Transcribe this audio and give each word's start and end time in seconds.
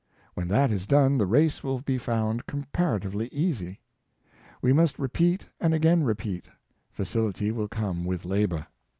When 0.33 0.47
that 0.47 0.71
is 0.71 0.87
done, 0.87 1.19
the 1.19 1.27
race 1.27 1.61
will 1.63 1.79
be 1.79 1.99
found 1.99 2.47
comparatively 2.47 3.27
easy. 3.27 3.81
We 4.59 4.73
must 4.73 4.97
repeat 4.97 5.45
and 5.59 5.75
again 5.75 6.01
repeat, 6.03 6.45
facility 6.91 7.51
will 7.51 7.67
come 7.67 8.03
with 8.03 8.25
labor. 8.25 8.65